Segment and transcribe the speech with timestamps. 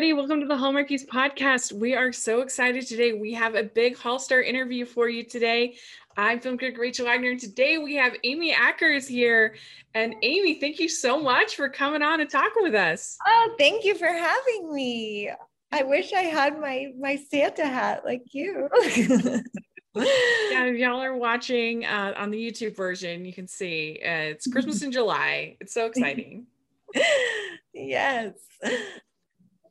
[0.00, 0.18] everybody.
[0.18, 1.74] Welcome to the Hallmarkies podcast.
[1.74, 3.12] We are so excited today.
[3.12, 5.76] We have a big Hall Star interview for you today.
[6.16, 9.56] I'm film critic Rachel Wagner, and today we have Amy Ackers here.
[9.92, 13.18] And Amy, thank you so much for coming on and talking with us.
[13.26, 15.30] Oh, thank you for having me.
[15.70, 18.70] I wish I had my my Santa hat like you.
[18.96, 19.42] yeah,
[19.96, 24.80] if y'all are watching uh, on the YouTube version, you can see uh, it's Christmas
[24.82, 25.58] in July.
[25.60, 26.46] It's so exciting.
[27.74, 28.32] yes.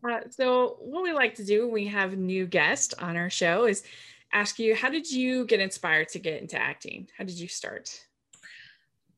[0.07, 3.65] Uh, so, what we like to do when we have new guests on our show
[3.65, 3.83] is
[4.31, 7.07] ask you, how did you get inspired to get into acting?
[7.17, 7.99] How did you start?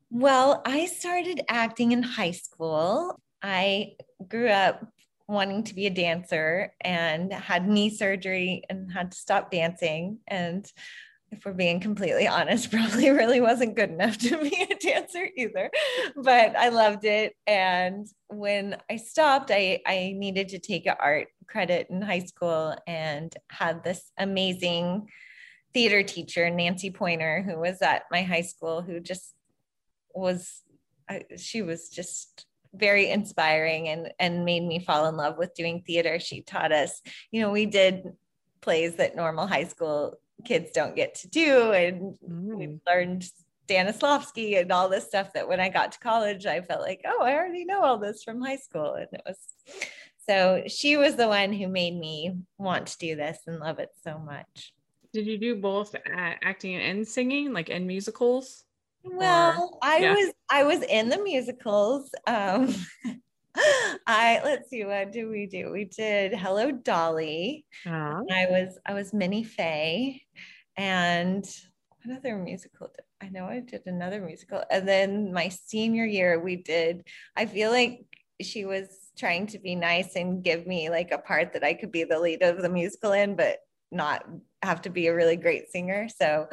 [0.09, 3.19] Well, I started acting in high school.
[3.41, 3.93] I
[4.27, 4.85] grew up
[5.27, 10.19] wanting to be a dancer and had knee surgery and had to stop dancing.
[10.27, 10.65] And
[11.31, 15.71] if we're being completely honest, probably really wasn't good enough to be a dancer either.
[16.15, 17.35] But I loved it.
[17.47, 22.75] And when I stopped, I, I needed to take an art credit in high school
[22.87, 25.09] and had this amazing
[25.73, 29.33] theater teacher, Nancy Pointer, who was at my high school, who just
[30.13, 30.61] was,
[31.09, 35.83] uh, she was just very inspiring and and made me fall in love with doing
[35.85, 38.13] theater she taught us you know we did
[38.61, 41.71] plays that normal high school kids don't get to do.
[41.71, 42.55] And mm.
[42.55, 43.25] we learned
[43.67, 47.23] Stanislavski and all this stuff that when I got to college, I felt like, oh,
[47.23, 48.93] I already know all this from high school.
[48.93, 49.37] And it was
[50.27, 53.89] so she was the one who made me want to do this and love it
[54.03, 54.73] so much.
[55.13, 58.63] Did you do both acting and singing, like in musicals?
[59.03, 60.13] Well, or, I yeah.
[60.13, 62.09] was I was in the musicals.
[62.27, 62.73] Um,
[64.07, 65.71] I let's see what did we do?
[65.71, 67.65] We did Hello Dolly.
[68.31, 70.23] I was I was Minnie Fay,
[70.77, 71.45] and
[72.03, 72.91] another musical?
[73.21, 77.07] I know I did another musical, and then my senior year we did.
[77.35, 78.05] I feel like
[78.41, 81.91] she was trying to be nice and give me like a part that I could
[81.91, 83.59] be the lead of the musical in, but
[83.91, 84.25] not
[84.63, 86.07] have to be a really great singer.
[86.09, 86.47] So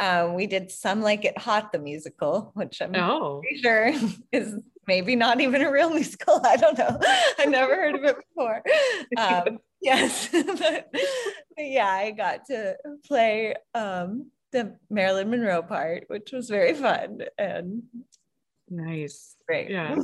[0.00, 3.42] um, we did Some Like It Hot, the musical, which I'm oh.
[3.62, 3.92] sure
[4.32, 4.56] is
[4.90, 6.40] maybe not even a real musical.
[6.44, 6.98] I don't know.
[7.38, 8.62] I never heard of it before.
[9.16, 11.02] Um, yes, but, but,
[11.58, 17.82] yeah, I got to play um, the Marilyn Monroe part, which was very fun and
[18.68, 19.36] nice.
[19.46, 19.68] Great.
[19.68, 19.96] Yeah,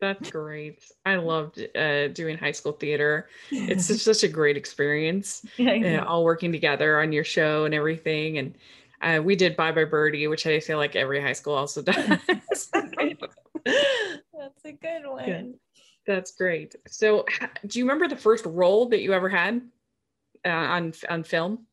[0.00, 0.84] that's great.
[1.04, 3.28] I loved uh, doing high school theater.
[3.50, 5.44] It's just such a great experience.
[5.56, 8.38] Yeah, all working together on your show and everything.
[8.38, 8.54] And
[9.02, 12.70] uh, we did Bye Bye Birdie, which I feel like every high school also does.
[14.42, 15.28] That's a good one.
[15.28, 15.42] Yeah,
[16.04, 16.74] that's great.
[16.88, 17.24] So,
[17.64, 19.62] do you remember the first role that you ever had
[20.44, 21.66] uh, on on film?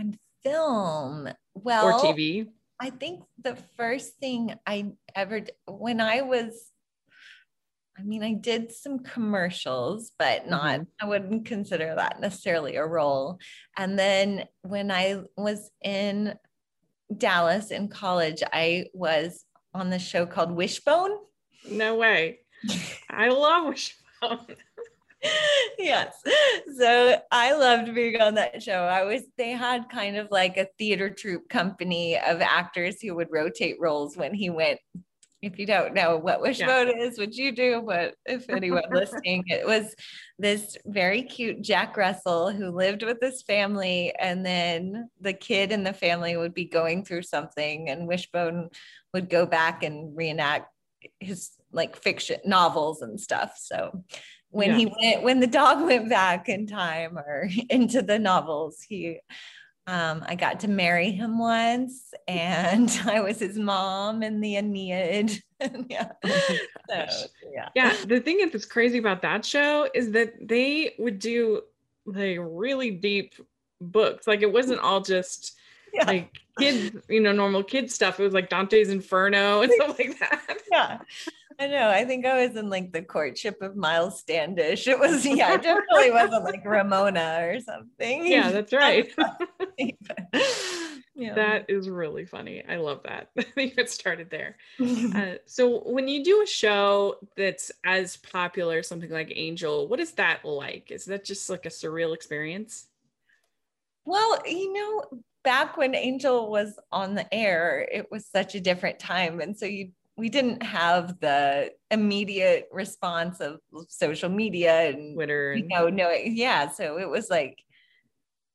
[0.00, 2.48] On film, well, or TV.
[2.80, 6.70] I think the first thing I ever when I was
[7.96, 10.82] I mean, I did some commercials, but not, mm-hmm.
[11.00, 13.38] I wouldn't consider that necessarily a role.
[13.76, 16.34] And then when I was in
[17.14, 19.44] Dallas in college, I was
[19.74, 21.10] on the show called Wishbone.
[21.68, 22.40] No way.
[23.08, 24.56] I love Wishbone.
[25.78, 26.14] yes.
[26.78, 28.82] So I loved being on that show.
[28.82, 33.28] I was, they had kind of like a theater troupe company of actors who would
[33.30, 34.80] rotate roles when he went.
[35.42, 37.02] If you don't know what Wishbone yeah.
[37.02, 39.94] is, what you do, but if anyone listening, it was
[40.38, 45.82] this very cute Jack Russell who lived with his family, and then the kid in
[45.82, 48.68] the family would be going through something, and Wishbone
[49.14, 50.66] would go back and reenact
[51.20, 53.56] his like fiction novels and stuff.
[53.56, 54.04] So
[54.50, 54.76] when yeah.
[54.76, 59.20] he went when the dog went back in time or into the novels, he
[59.86, 65.42] um, I got to marry him once, and I was his mom in the Aeneid.
[65.88, 66.12] yeah.
[66.24, 67.68] Oh so, yeah.
[67.74, 67.96] Yeah.
[68.06, 71.62] The thing that's crazy about that show is that they would do
[72.06, 73.34] like really deep
[73.80, 74.26] books.
[74.26, 75.56] Like it wasn't all just
[75.92, 76.04] yeah.
[76.04, 78.20] like kids, you know, normal kid stuff.
[78.20, 80.58] It was like Dante's Inferno and stuff like that.
[80.70, 80.98] Yeah.
[81.60, 81.90] I know.
[81.90, 84.88] I think I was in like the courtship of Miles Standish.
[84.88, 88.26] It was, yeah, it definitely wasn't like Ramona or something.
[88.26, 89.12] Yeah, that's right.
[91.14, 91.34] yeah.
[91.34, 92.64] That is really funny.
[92.66, 93.28] I love that.
[93.38, 94.56] I think it started there.
[94.80, 100.12] Uh, so, when you do a show that's as popular, something like Angel, what is
[100.12, 100.90] that like?
[100.90, 102.86] Is that just like a surreal experience?
[104.06, 108.98] Well, you know, back when Angel was on the air, it was such a different
[108.98, 109.40] time.
[109.40, 113.58] And so you we didn't have the immediate response of
[113.88, 115.54] social media and Twitter.
[115.54, 116.68] You know, no, yeah.
[116.68, 117.58] So it was like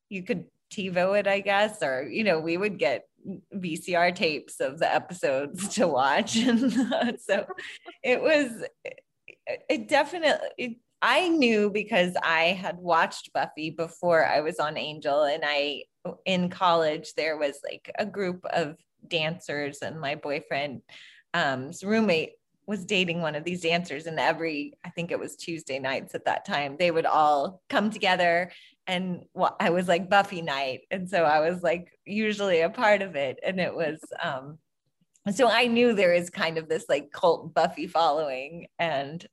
[0.09, 3.05] you could TiVo it, I guess, or you know, we would get
[3.53, 7.45] VCR tapes of the episodes to watch, and so
[8.03, 8.51] it was.
[9.69, 15.43] It definitely I knew because I had watched Buffy before I was on Angel, and
[15.45, 15.83] I
[16.25, 18.77] in college there was like a group of
[19.07, 20.83] dancers, and my boyfriend's
[21.33, 22.33] um, roommate
[22.67, 26.25] was dating one of these dancers, and every I think it was Tuesday nights at
[26.25, 28.51] that time they would all come together
[28.87, 29.25] and
[29.59, 33.39] I was like Buffy night, and so I was like usually a part of it,
[33.43, 34.59] and it was um,
[35.31, 39.25] so I knew there is kind of this like cult Buffy following, and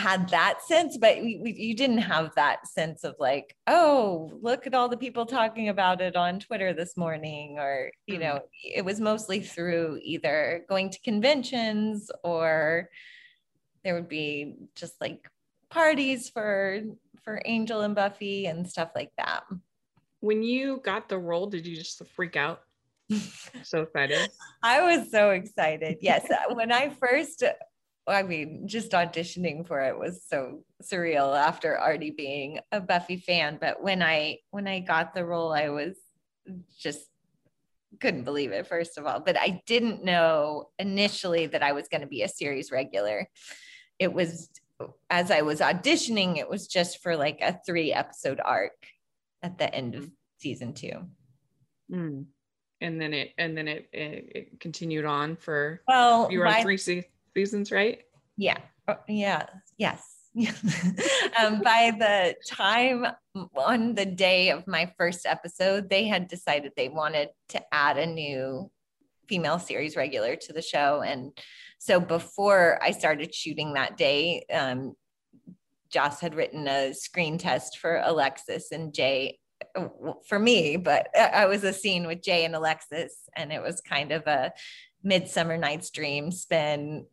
[0.00, 4.66] had that sense, but we, we, you didn't have that sense of like, oh, look
[4.66, 8.22] at all the people talking about it on Twitter this morning, or you mm-hmm.
[8.22, 12.88] know, it was mostly through either going to conventions or
[13.84, 15.28] there would be just like
[15.70, 16.80] parties for
[17.22, 19.44] for Angel and Buffy and stuff like that.
[20.20, 22.62] When you got the role, did you just freak out?
[23.62, 24.30] so excited.
[24.62, 25.98] I was so excited.
[26.00, 26.26] Yes.
[26.52, 27.42] when I first,
[28.10, 33.58] I mean, just auditioning for it was so surreal after already being a Buffy fan.
[33.60, 35.96] But when I when I got the role, I was
[36.78, 37.06] just
[38.00, 39.20] couldn't believe it, first of all.
[39.20, 43.28] But I didn't know initially that I was going to be a series regular.
[43.98, 44.48] It was
[45.10, 48.72] as I was auditioning, it was just for like a three episode arc
[49.42, 51.06] at the end of season two.
[51.92, 52.26] Mm.
[52.80, 56.62] And then it and then it, it, it continued on for well you were on
[56.62, 58.00] three se- seasons, right?
[58.36, 58.58] Yeah.
[58.88, 59.46] Oh, yeah.
[59.78, 60.02] Yes.
[61.38, 63.04] um, by the time
[63.56, 68.06] on the day of my first episode, they had decided they wanted to add a
[68.06, 68.70] new
[69.28, 71.02] female series regular to the show.
[71.02, 71.32] And
[71.78, 74.94] so before I started shooting that day, um,
[75.90, 79.38] Joss had written a screen test for Alexis and Jay
[79.74, 79.88] uh,
[80.26, 84.12] for me, but I was a scene with Jay and Alexis, and it was kind
[84.12, 84.52] of a
[85.02, 87.06] Midsummer Night's Dream spin,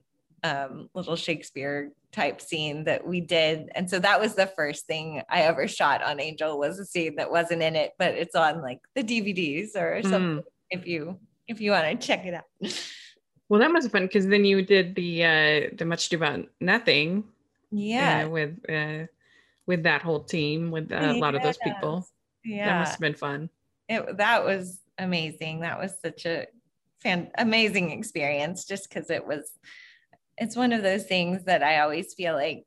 [0.44, 3.70] um, little Shakespeare type scene that we did.
[3.76, 7.16] And so that was the first thing I ever shot on Angel was a scene
[7.18, 10.44] that wasn't in it, but it's on like the DVDs or something mm.
[10.70, 12.44] if you if you want to check it out.
[13.50, 16.46] Well, that must have been because then you did the uh the much ado about
[16.60, 17.24] nothing.
[17.72, 18.26] Yeah.
[18.26, 19.06] Uh, with uh
[19.66, 22.06] with that whole team, with uh, a lot of those people.
[22.44, 22.66] Yeah.
[22.66, 23.50] That must have been fun.
[23.88, 25.62] It that was amazing.
[25.62, 26.48] That was such a
[27.02, 29.50] fan amazing experience just because it was
[30.38, 32.66] it's one of those things that I always feel like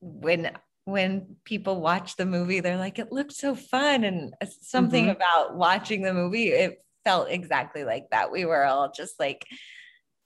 [0.00, 0.50] when
[0.84, 4.04] when people watch the movie, they're like, it looked so fun.
[4.04, 5.16] And something mm-hmm.
[5.16, 8.32] about watching the movie, it felt exactly like that.
[8.32, 9.46] We were all just like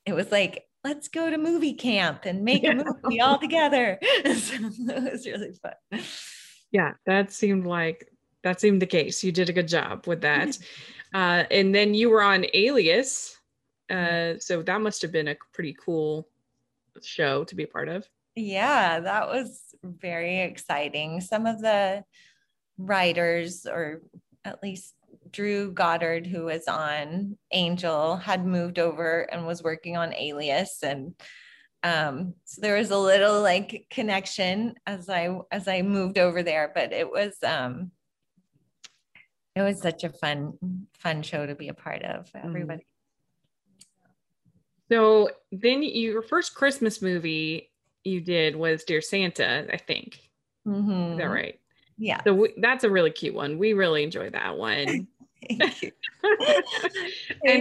[0.07, 2.73] it was like let's go to movie camp and make yeah.
[2.73, 3.99] a movie all together.
[4.03, 6.03] so it was really fun.
[6.71, 8.11] Yeah, that seemed like
[8.43, 9.25] that seemed the case.
[9.25, 10.59] You did a good job with that.
[11.15, 13.39] uh, and then you were on Alias.
[13.91, 16.29] Uh, so that must have been a pretty cool
[17.03, 18.09] show to be a part of.
[18.37, 21.21] Yeah, that was very exciting.
[21.21, 22.05] Some of the
[22.79, 24.03] writers, or
[24.45, 24.95] at least
[25.31, 31.15] Drew Goddard, who was on Angel, had moved over and was working on Alias, and
[31.83, 36.73] um, so there was a little like connection as I as I moved over there.
[36.75, 37.93] But it was um,
[39.55, 42.27] it was such a fun fun show to be a part of.
[42.33, 42.49] Mm-hmm.
[42.49, 42.87] Everybody.
[44.91, 47.71] So then your first Christmas movie
[48.05, 50.21] you did was Dear Santa, I think.
[50.67, 51.13] Mm-hmm.
[51.13, 51.59] Is that right?
[51.97, 52.23] Yeah.
[52.25, 53.59] So we, that's a really cute one.
[53.59, 55.09] We really enjoy that one.
[55.51, 55.63] and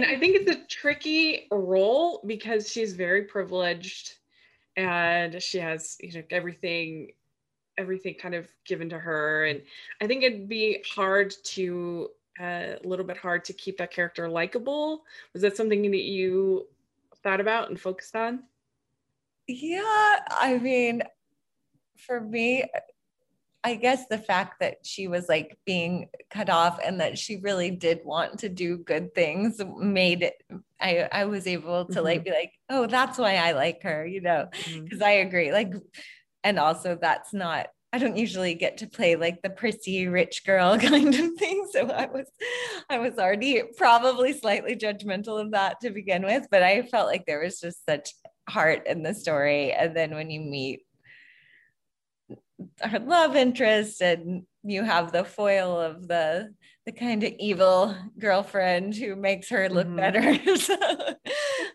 [0.04, 4.14] I think it's a tricky role because she's very privileged
[4.76, 7.10] and she has you know everything
[7.76, 9.60] everything kind of given to her and
[10.00, 12.08] I think it'd be hard to
[12.40, 15.04] uh, a little bit hard to keep that character likable.
[15.34, 16.66] Was that something that you
[17.24, 18.44] thought about and focused on?
[19.48, 21.02] Yeah, I mean,
[22.06, 22.64] for me,
[23.64, 27.70] I guess the fact that she was like being cut off and that she really
[27.70, 30.34] did want to do good things made it
[30.84, 32.04] I I was able to mm-hmm.
[32.04, 35.02] like be like, "Oh, that's why I like her," you know, because mm-hmm.
[35.02, 35.50] I agree.
[35.50, 35.72] Like
[36.42, 40.76] and also that's not I don't usually get to play like the prissy rich girl
[40.90, 41.68] kind of thing.
[41.70, 42.26] So I was
[42.90, 47.24] I was already probably slightly judgmental of that to begin with, but I felt like
[47.24, 48.10] there was just such
[48.48, 50.80] heart in the story and then when you meet
[52.80, 56.52] her love interest and you have the foil of the
[56.86, 59.96] the kind of evil girlfriend who makes her look mm-hmm.
[59.96, 60.76] better so,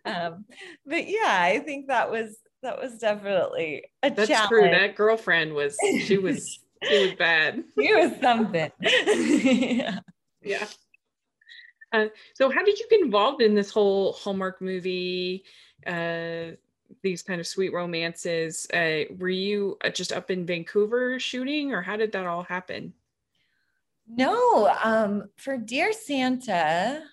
[0.05, 0.45] um,
[0.85, 4.49] but yeah i think that was that was definitely a that's challenge.
[4.49, 9.99] true that girlfriend was she was she was bad she was something yeah
[10.41, 10.65] yeah
[11.91, 15.43] uh, so how did you get involved in this whole hallmark movie
[15.87, 16.51] uh,
[17.01, 18.67] these kind of sweet romances.
[18.73, 22.93] Uh, were you uh, just up in Vancouver shooting, or how did that all happen?
[24.07, 27.03] No, um, for Dear Santa,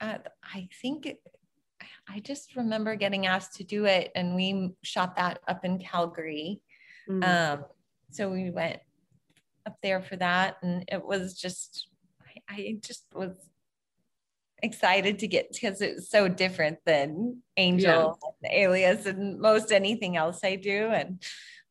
[0.00, 1.16] uh, I think
[2.14, 6.60] I just remember getting asked to do it, and we shot that up in Calgary.
[7.08, 7.22] Mm-hmm.
[7.22, 7.64] Um,
[8.10, 8.80] so we went
[9.64, 11.88] up there for that, and it was just,
[12.20, 13.32] I, I just was
[14.62, 18.50] excited to get because it's so different than Angel, yeah.
[18.50, 20.88] and Alias, and most anything else I do.
[20.88, 21.22] And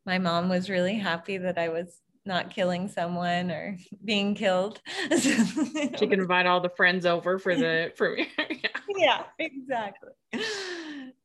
[0.05, 4.81] my mom was really happy that I was not killing someone or being killed.
[5.19, 8.27] she can invite all the friends over for the premiere.
[8.37, 8.69] yeah.
[8.97, 10.09] yeah, exactly.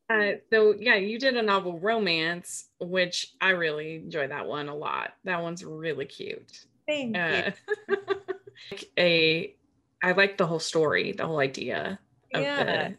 [0.09, 4.75] Uh, so yeah, you did a novel romance, which I really enjoy that one a
[4.75, 5.15] lot.
[5.25, 6.67] That one's really cute.
[6.87, 7.51] Thank uh,
[7.89, 7.97] you.
[8.99, 9.57] a
[10.03, 11.99] I like the whole story, the whole idea
[12.33, 12.65] of yeah.
[12.65, 12.97] the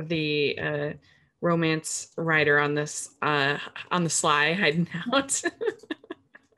[0.00, 0.92] of the uh,
[1.40, 3.58] romance writer on this uh,
[3.90, 5.40] on the sly hiding out.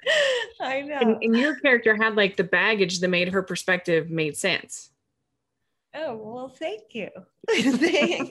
[0.61, 0.99] I know.
[0.99, 4.91] And, and, your character had like the baggage that made her perspective made sense.
[5.95, 7.11] Oh well, thank you.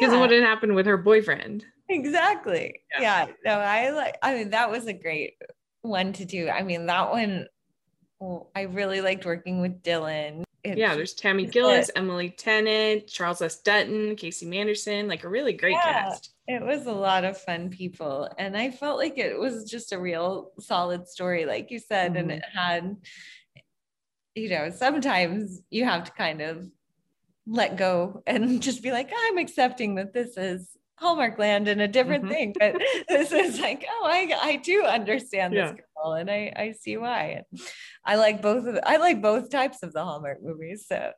[0.00, 0.14] Because yeah.
[0.14, 1.64] of what had happened with her boyfriend.
[1.88, 2.80] Exactly.
[2.98, 3.26] Yeah.
[3.26, 3.32] yeah.
[3.44, 4.16] No, I like.
[4.22, 5.34] I mean, that was a great
[5.82, 6.48] one to do.
[6.48, 7.46] I mean, that one
[8.22, 10.44] well, I really liked working with Dylan.
[10.62, 13.60] It, yeah, there's Tammy Gillis, Emily Tennant, Charles S.
[13.62, 16.31] Dutton, Casey Manderson, like a really great yeah, cast.
[16.48, 18.28] It was a lot of fun people.
[18.38, 22.12] And I felt like it was just a real solid story, like you said.
[22.12, 22.30] Mm-hmm.
[22.30, 22.96] And it had,
[24.34, 26.68] you know, sometimes you have to kind of
[27.46, 31.88] let go and just be like, I'm accepting that this is Hallmark land and a
[31.88, 32.32] different mm-hmm.
[32.32, 32.54] thing.
[32.58, 35.72] But this is like, oh, I, I do understand yeah.
[35.72, 37.44] this girl and I, I see why.
[37.50, 37.60] And
[38.04, 40.86] I like both of I like both types of the Hallmark movies.
[40.88, 41.12] So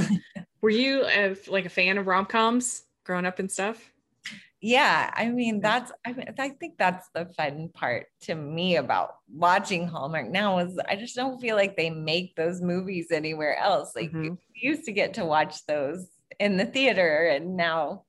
[0.60, 3.92] were you a, like a fan of rom-coms growing up and stuff?
[4.62, 9.16] Yeah, I mean that's I, mean, I think that's the fun part to me about
[9.32, 13.92] watching Hallmark now is I just don't feel like they make those movies anywhere else.
[13.96, 14.34] Like mm-hmm.
[14.54, 16.06] used to get to watch those
[16.38, 18.04] in the theater and now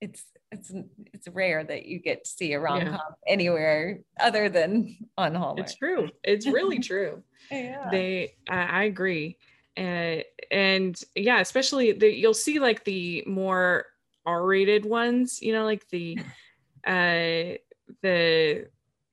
[0.00, 0.72] it's it's
[1.12, 3.32] it's rare that you get to see a rom com yeah.
[3.32, 5.60] anywhere other than on Hallmark.
[5.60, 6.10] It's true.
[6.22, 7.22] It's really true.
[7.50, 7.88] yeah.
[7.90, 9.38] They, I, I agree,
[9.76, 13.86] and and yeah, especially the you'll see like the more
[14.26, 15.40] R-rated ones.
[15.42, 16.18] You know, like the,
[16.86, 17.58] uh,
[18.02, 18.66] the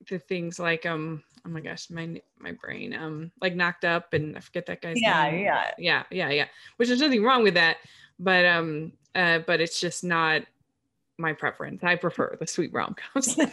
[0.09, 4.35] the things like um oh my gosh my my brain um like knocked up and
[4.35, 5.43] i forget that guy's yeah name.
[5.43, 6.45] yeah yeah yeah yeah
[6.77, 7.77] which there's nothing wrong with that
[8.17, 10.41] but um uh but it's just not
[11.19, 11.83] my preference.
[11.83, 13.37] I prefer the sweet rom coms.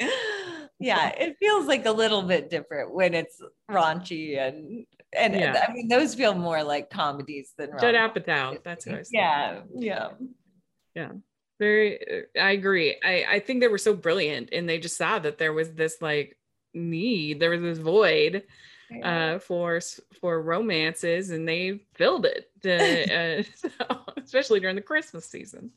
[0.80, 3.40] yeah, it feels like a little bit different when it's
[3.70, 4.86] raunchy and
[5.16, 5.64] and, yeah.
[5.68, 8.62] I mean those feel more like comedies than Judd Apatow.
[8.62, 10.08] That's what I was Yeah, yeah,
[10.94, 11.12] yeah.
[11.58, 12.96] Very, I agree.
[13.04, 16.00] I I think they were so brilliant, and they just saw that there was this
[16.00, 16.38] like
[16.72, 18.44] need, there was this void
[19.02, 19.80] uh, for
[20.20, 25.70] for romances, and they filled it, uh, so, especially during the Christmas season.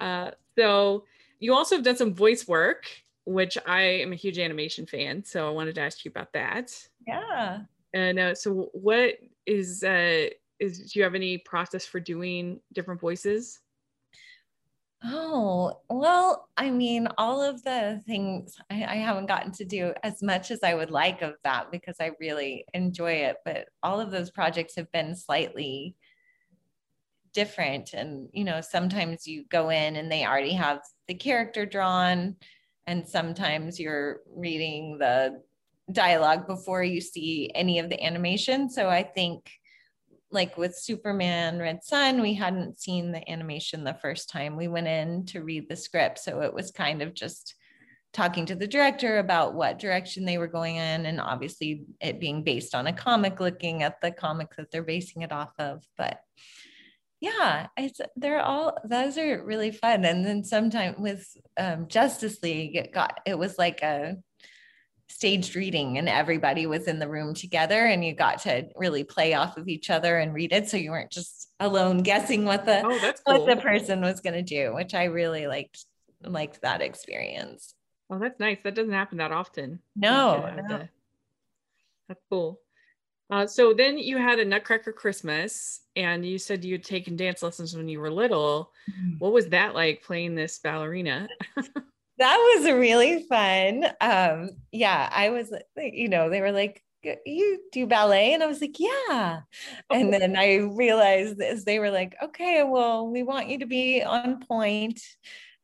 [0.00, 1.04] Uh, so
[1.38, 2.86] you also have done some voice work,
[3.24, 5.24] which I am a huge animation fan.
[5.24, 6.72] So I wanted to ask you about that.
[7.06, 7.60] Yeah.
[7.96, 9.14] And uh, so, what
[9.46, 10.26] is uh,
[10.60, 13.60] is do you have any process for doing different voices?
[15.02, 20.22] Oh, well, I mean, all of the things I, I, haven't gotten to do as
[20.22, 23.36] much as I would like of that because I really enjoy it.
[23.44, 25.94] But all of those projects have been slightly
[27.32, 27.94] different.
[27.94, 32.36] And, you know, sometimes you go in and they already have the character drawn,
[32.86, 35.42] and sometimes you're reading the
[35.90, 38.68] dialogue before you see any of the animation.
[38.68, 39.50] So I think
[40.30, 44.88] like with Superman Red Sun, we hadn't seen the animation the first time we went
[44.88, 46.18] in to read the script.
[46.18, 47.54] So it was kind of just
[48.12, 51.06] talking to the director about what direction they were going in.
[51.06, 55.22] And obviously, it being based on a comic, looking at the comic that they're basing
[55.22, 55.84] it off of.
[55.96, 56.20] But
[57.20, 60.04] yeah, it's they're all those are really fun.
[60.04, 61.26] And then sometime with
[61.56, 64.16] um, Justice League, it got it was like a
[65.08, 69.34] staged reading and everybody was in the room together and you got to really play
[69.34, 70.68] off of each other and read it.
[70.68, 73.46] So you weren't just alone guessing what the oh, cool.
[73.46, 75.86] what the person was going to do which i really liked
[76.24, 77.74] liked that experience.
[78.10, 78.58] Oh that's nice.
[78.62, 79.80] That doesn't happen that often.
[79.94, 80.68] No, no.
[80.68, 80.88] The,
[82.08, 82.60] that's cool.
[83.28, 87.42] Uh, so then you had a nutcracker christmas and you said you had taken dance
[87.42, 88.72] lessons when you were little.
[88.88, 89.18] Mm-hmm.
[89.18, 91.26] what was that like playing this ballerina
[92.18, 93.84] that was really fun.
[94.00, 96.82] Um, yeah, I was, you know, they were like,
[97.24, 98.34] you do ballet?
[98.34, 99.40] And I was like, yeah.
[99.90, 104.02] And then I realized as they were like, okay, well, we want you to be
[104.02, 105.00] on point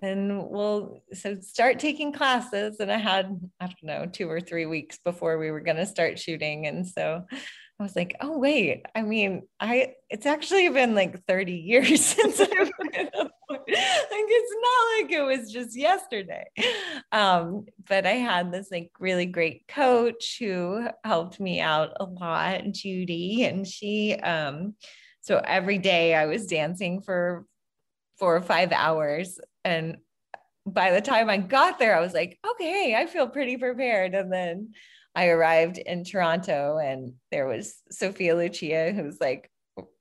[0.00, 2.80] and we'll so start taking classes.
[2.80, 5.86] And I had, I don't know, two or three weeks before we were going to
[5.86, 6.66] start shooting.
[6.66, 11.52] And so I was like, oh wait, I mean, I it's actually been like 30
[11.54, 13.10] years since I've been
[13.74, 16.44] it's not like it was just yesterday.
[17.10, 22.62] Um, but I had this like really great coach who helped me out a lot,
[22.72, 24.74] Judy, and she um
[25.20, 27.44] so every day I was dancing for
[28.18, 29.38] four or five hours.
[29.64, 29.98] And
[30.66, 34.14] by the time I got there, I was like, okay, I feel pretty prepared.
[34.14, 34.72] And then
[35.14, 39.50] I arrived in Toronto and there was Sophia Lucia, who's like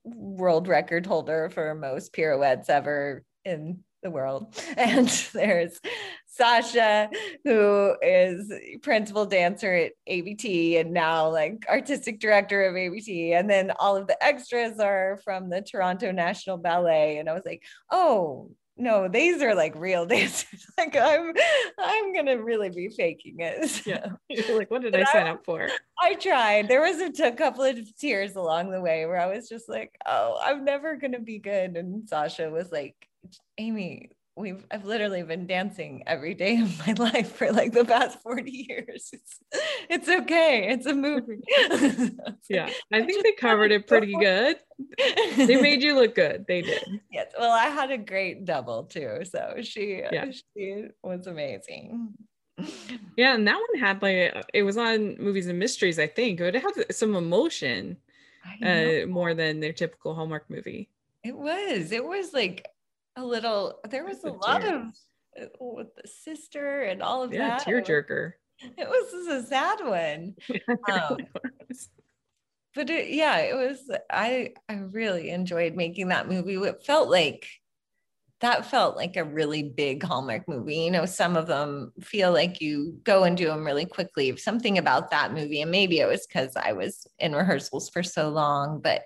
[0.04, 4.54] world record holder for most pirouettes ever in the world.
[4.76, 5.80] And there's
[6.26, 7.10] Sasha,
[7.44, 13.34] who is principal dancer at ABT and now like artistic director of ABT.
[13.34, 17.18] And then all of the extras are from the Toronto National Ballet.
[17.18, 20.66] And I was like, oh, no, these are like real dancers.
[20.78, 21.32] like I'm,
[21.78, 23.86] I'm gonna really be faking it.
[23.86, 25.68] Yeah, You're like what did I sign up for?
[26.00, 26.68] I tried.
[26.68, 29.94] There was a, a couple of tears along the way where I was just like,
[30.06, 31.76] oh, I'm never gonna be good.
[31.76, 32.96] And Sasha was like,
[33.58, 38.20] Amy, we've I've literally been dancing every day of my life for like the past
[38.22, 39.10] 40 years.
[39.12, 39.40] It's,
[39.88, 40.68] it's okay.
[40.70, 41.40] It's a movie.
[42.48, 42.70] yeah.
[42.92, 44.56] I think they covered it pretty good.
[45.36, 46.44] They made you look good.
[46.48, 46.82] They did.
[47.10, 47.32] Yes.
[47.38, 49.20] Well, I had a great double too.
[49.24, 50.26] So she yeah.
[50.56, 52.14] she was amazing.
[53.16, 56.40] Yeah, and that one had like it was on movies and mysteries, I think.
[56.40, 57.96] It had some emotion
[58.62, 60.88] uh, more than their typical Hallmark movie.
[61.24, 61.92] It was.
[61.92, 62.66] It was like
[63.16, 64.82] a little there was a lot of
[65.40, 67.66] uh, with the sister and all of yeah, that.
[67.66, 68.32] Tearjerker.
[68.78, 70.36] It was a sad one.
[70.92, 71.16] um,
[72.76, 76.54] but it, yeah, it was I I really enjoyed making that movie.
[76.54, 77.48] It felt like
[78.40, 80.76] that felt like a really big Hallmark movie.
[80.76, 84.36] You know, some of them feel like you go and do them really quickly.
[84.36, 88.28] Something about that movie, and maybe it was because I was in rehearsals for so
[88.28, 89.02] long, but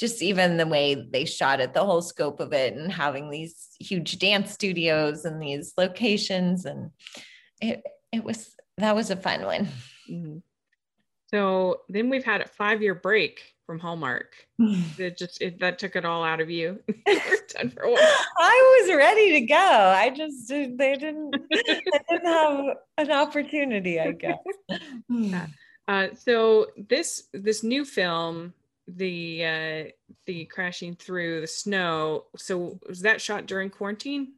[0.00, 3.68] just even the way they shot it, the whole scope of it, and having these
[3.78, 6.90] huge dance studios and these locations, and
[7.60, 9.68] it it was that was a fun one.
[10.10, 10.38] Mm-hmm.
[11.26, 14.34] So then we've had a five year break from Hallmark.
[14.58, 16.80] it just it, that took it all out of you.
[17.54, 17.98] done for a while.
[18.38, 19.54] I was ready to go.
[19.54, 22.64] I just they didn't they didn't have
[22.96, 24.38] an opportunity, I guess.
[25.10, 25.46] Yeah.
[25.86, 28.54] Uh, so this this new film
[28.96, 29.90] the uh
[30.26, 32.24] the crashing through the snow.
[32.36, 34.34] So was that shot during quarantine?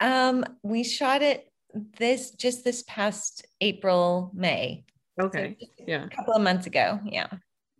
[0.00, 1.50] Um we shot it
[1.98, 4.84] this just this past april may.
[5.20, 6.04] Okay so yeah.
[6.04, 7.28] a couple of months ago yeah.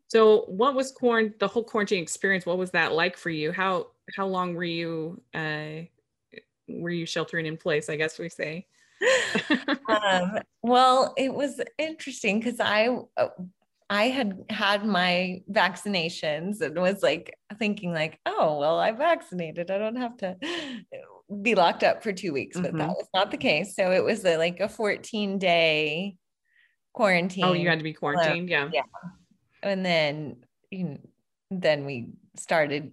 [0.08, 3.52] So what was quarant the whole quarantine experience what was that like for you?
[3.52, 5.82] How how long were you uh
[6.68, 8.66] were you sheltering in place i guess we say?
[9.88, 13.28] Um, well it was interesting because i uh,
[13.88, 19.70] I had had my vaccinations and was like thinking like, oh, well, I'm vaccinated.
[19.70, 20.36] I don't have to
[21.42, 22.78] be locked up for two weeks, but mm-hmm.
[22.78, 23.76] that was not the case.
[23.76, 26.16] So it was a, like a 14 day
[26.92, 27.44] quarantine.
[27.44, 28.48] Oh, you had to be quarantined.
[28.48, 28.68] Yeah.
[28.72, 28.82] Yeah.
[29.62, 30.36] And then,
[30.70, 30.98] you know,
[31.50, 32.90] then we started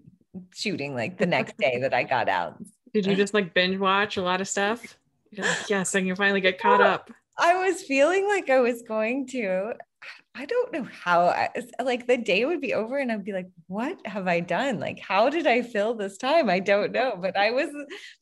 [0.54, 2.58] shooting like the next day that I got out.
[2.94, 4.98] Did you just like binge watch a lot of stuff?
[5.36, 7.10] Like, yes, and you finally get caught up.
[7.38, 9.74] I was feeling like I was going to.
[10.36, 11.50] I don't know how I,
[11.84, 14.80] like the day would be over and I'd be like, what have I done?
[14.80, 16.50] Like, how did I fill this time?
[16.50, 17.70] I don't know, but I was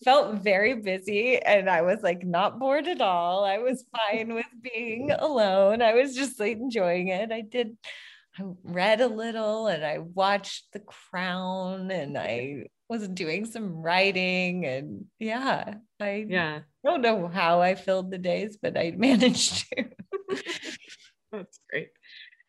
[0.04, 3.46] felt very busy and I was like not bored at all.
[3.46, 5.82] I was fine with being alone.
[5.82, 7.32] I was just like enjoying it.
[7.32, 7.78] I did,
[8.38, 14.66] I read a little and I watched The Crown and I was doing some writing
[14.66, 19.86] and yeah, I yeah don't know how I filled the days, but I managed to.
[21.32, 21.88] That's great.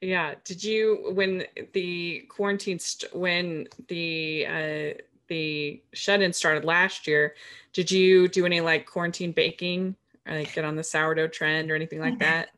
[0.02, 0.34] Yeah.
[0.44, 7.34] Did you when the quarantine st- when the uh the shut-in started last year,
[7.72, 9.94] did you do any like quarantine baking
[10.26, 12.48] or like get on the sourdough trend or anything like that?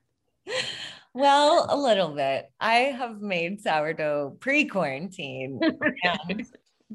[1.14, 2.50] well, a little bit.
[2.58, 5.60] I have made sourdough pre-quarantine.
[6.28, 6.46] and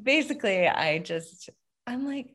[0.02, 1.48] basically I just
[1.86, 2.34] I'm like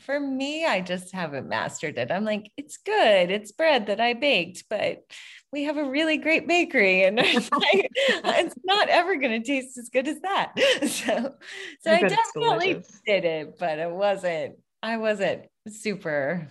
[0.00, 2.10] for me, I just haven't mastered it.
[2.10, 3.30] I'm like, it's good.
[3.30, 5.04] It's bread that I baked, but
[5.52, 9.78] we have a really great bakery and it's, like, it's not ever going to taste
[9.78, 10.52] as good as that.
[10.86, 11.34] So,
[11.80, 16.48] so I, I definitely did it, but it wasn't, I wasn't super,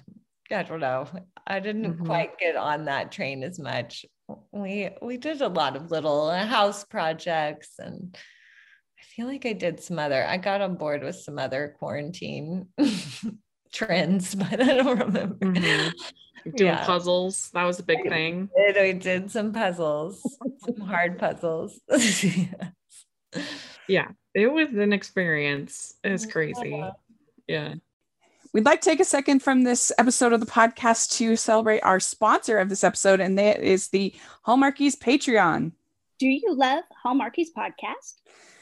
[0.51, 1.07] I don't know.
[1.47, 2.05] I didn't mm-hmm.
[2.05, 4.05] quite get on that train as much.
[4.51, 8.17] we we did a lot of little house projects and
[8.99, 12.67] I feel like I did some other I got on board with some other quarantine
[13.73, 15.45] trends, but I don't remember.
[15.45, 15.89] Mm-hmm.
[16.45, 16.85] Doing yeah.
[16.85, 17.49] puzzles.
[17.53, 18.49] That was a big thing.
[18.55, 21.79] I did, I did some puzzles, some hard puzzles.
[23.87, 25.95] yeah, it was an experience.
[26.03, 26.83] It was crazy.
[27.47, 27.75] Yeah.
[28.53, 31.99] We'd like to take a second from this episode of the podcast to celebrate our
[31.99, 34.13] sponsor of this episode, and that is the
[34.47, 35.73] Hallmarkies Patreon.
[36.19, 38.21] Do you love Hallmarkies podcast?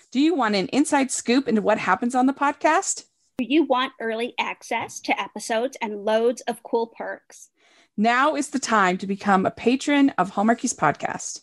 [0.10, 3.06] Do you want an inside scoop into what happens on the podcast?
[3.38, 7.50] Do you want early access to episodes and loads of cool perks?
[7.96, 11.42] Now is the time to become a patron of Hallmarkies podcast.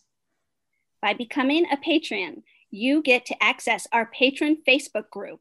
[1.00, 5.40] By becoming a patron, you get to access our patron Facebook group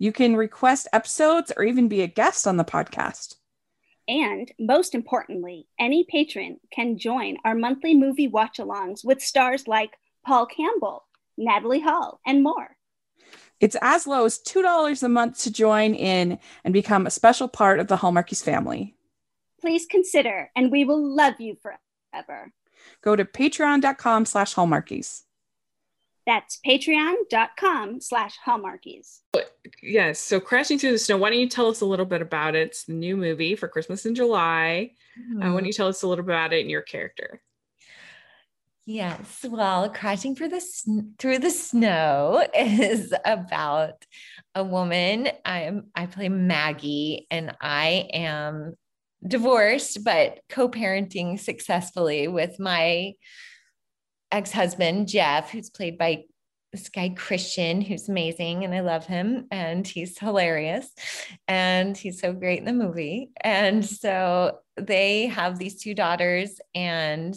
[0.00, 3.34] you can request episodes or even be a guest on the podcast.
[4.08, 9.90] And most importantly, any patron can join our monthly movie watch alongs with stars like
[10.24, 11.04] Paul Campbell,
[11.36, 12.76] Natalie Hall, and more.
[13.60, 17.78] It's as low as $2 a month to join in and become a special part
[17.78, 18.96] of the Hallmarkies family.
[19.60, 22.52] Please consider, and we will love you forever.
[23.02, 25.22] Go to patreon.com slash hallmarkies.
[26.26, 29.20] That's patreon.com slash hallmarkies.
[29.82, 30.18] Yes.
[30.18, 32.68] So Crashing Through the Snow, why don't you tell us a little bit about it?
[32.68, 34.92] It's the new movie for Christmas in July.
[35.18, 35.42] Mm-hmm.
[35.42, 37.42] Uh, why don't you tell us a little bit about it and your character?
[38.86, 39.44] Yes.
[39.48, 44.04] Well, Crashing through the, through the Snow is about
[44.54, 45.28] a woman.
[45.44, 48.74] I am I play Maggie and I am
[49.26, 53.12] divorced but co-parenting successfully with my
[54.32, 56.24] ex-husband Jeff, who's played by
[56.72, 60.88] this guy Christian, who's amazing, and I love him, and he's hilarious,
[61.48, 63.30] and he's so great in the movie.
[63.42, 67.34] And so they have these two daughters, and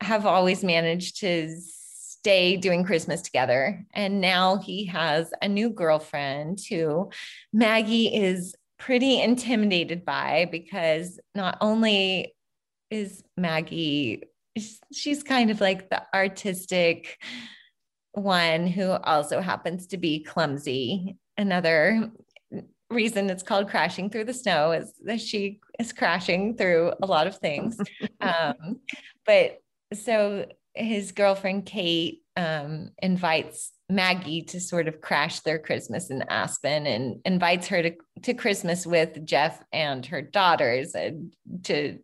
[0.00, 3.84] have always managed to stay doing Christmas together.
[3.92, 7.10] And now he has a new girlfriend who
[7.52, 12.34] Maggie is pretty intimidated by because not only
[12.90, 14.22] is Maggie
[14.92, 17.18] she's kind of like the artistic
[18.12, 21.16] one who also happens to be clumsy.
[21.36, 22.10] Another
[22.90, 27.26] reason it's called crashing through the snow is that she is crashing through a lot
[27.26, 27.78] of things.
[28.20, 28.80] um,
[29.26, 29.60] but
[29.92, 36.86] so his girlfriend Kate um, invites Maggie to sort of crash their Christmas in Aspen
[36.86, 37.92] and invites her to,
[38.22, 41.98] to Christmas with Jeff and her daughters and to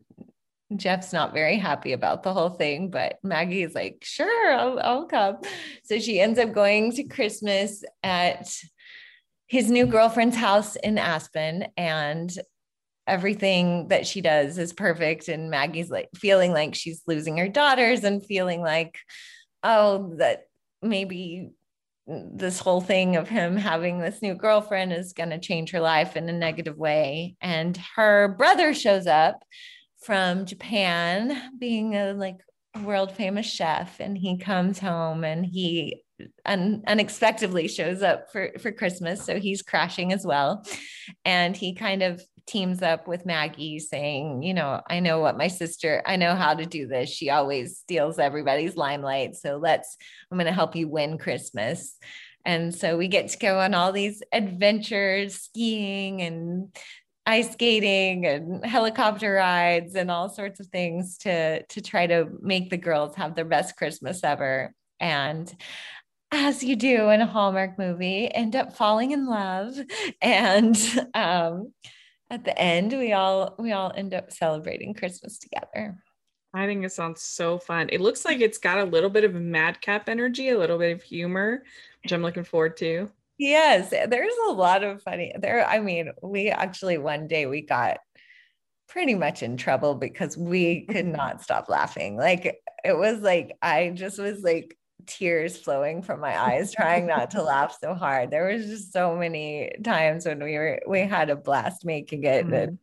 [0.77, 5.07] Jeff's not very happy about the whole thing, but Maggie is like, sure, I'll, I'll
[5.07, 5.39] come.
[5.83, 8.49] So she ends up going to Christmas at
[9.49, 12.31] his new girlfriend's house in Aspen and
[13.09, 18.05] everything that she does is perfect and Maggie's like feeling like she's losing her daughters
[18.05, 18.97] and feeling like
[19.63, 20.49] oh that
[20.83, 21.51] maybe
[22.07, 26.17] this whole thing of him having this new girlfriend is going to change her life
[26.17, 27.37] in a negative way.
[27.41, 29.43] And her brother shows up
[30.03, 32.39] from Japan, being a like
[32.83, 36.03] world famous chef, and he comes home and he
[36.45, 40.65] un- unexpectedly shows up for for Christmas, so he's crashing as well,
[41.25, 45.49] and he kind of teams up with Maggie, saying, you know, I know what my
[45.49, 47.09] sister, I know how to do this.
[47.09, 49.97] She always steals everybody's limelight, so let's,
[50.31, 51.97] I'm going to help you win Christmas.
[52.45, 56.77] And so we get to go on all these adventures, skiing and
[57.27, 62.71] ice skating and helicopter rides and all sorts of things to to try to make
[62.71, 64.75] the girls have their best Christmas ever.
[64.99, 65.55] And
[66.33, 69.79] as you do in a Hallmark movie, end up falling in love.
[70.23, 70.77] And
[71.15, 71.73] um,
[72.31, 75.97] at the end, we all we all end up celebrating Christmas together.
[76.55, 77.89] I think it sounds so fun.
[77.93, 81.03] It looks like it's got a little bit of madcap energy, a little bit of
[81.03, 81.63] humor,
[82.03, 83.09] which I'm looking forward to.
[83.39, 85.67] Yes, there's a lot of funny there.
[85.67, 87.99] I mean, we actually one day we got
[88.89, 92.17] pretty much in trouble because we could not stop laughing.
[92.17, 97.31] Like it was like I just was like tears flowing from my eyes trying not
[97.31, 101.31] to laugh so hard there was just so many times when we were we had
[101.31, 102.55] a blast making it mm-hmm.
[102.55, 102.79] and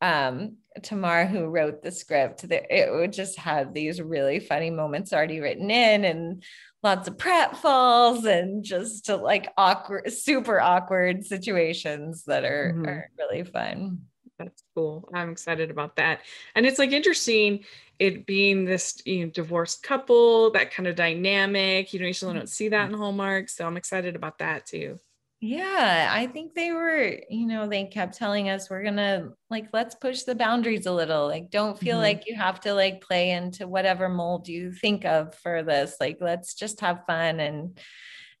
[0.00, 5.12] um tamar who wrote the script that it would just have these really funny moments
[5.12, 6.42] already written in and
[6.82, 12.88] lots of pratfalls and just like awkward, super awkward situations that are, mm-hmm.
[12.88, 14.02] are really fun.
[14.38, 15.08] That's cool.
[15.12, 16.20] I'm excited about that.
[16.54, 17.64] And it's like interesting
[17.98, 21.92] it being this you know divorced couple, that kind of dynamic.
[21.92, 23.48] You know, usually don't see that in Hallmark.
[23.48, 24.98] So I'm excited about that too.
[25.40, 29.94] Yeah, I think they were, you know, they kept telling us we're gonna like let's
[29.94, 31.28] push the boundaries a little.
[31.28, 32.02] Like, don't feel mm-hmm.
[32.02, 35.96] like you have to like play into whatever mold you think of for this.
[36.00, 37.38] Like, let's just have fun.
[37.38, 37.78] And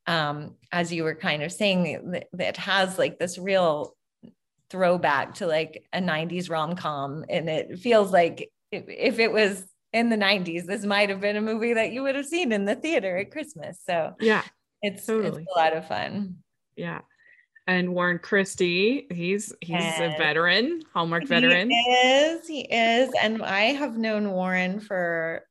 [0.06, 3.94] um, as you were kind of saying, that has like this real
[4.70, 7.24] throwback to like a 90s rom-com.
[7.28, 11.40] And it feels like if, it was in the 90s, this might have been a
[11.40, 13.80] movie that you would have seen in the theater at Christmas.
[13.84, 14.42] So yeah,
[14.82, 15.42] it's, totally.
[15.42, 16.36] it's a lot of fun.
[16.76, 17.00] Yeah.
[17.66, 21.68] And Warren Christie, he's he's a veteran, Hallmark veteran.
[21.68, 23.10] He is, he is.
[23.20, 25.42] And I have known Warren for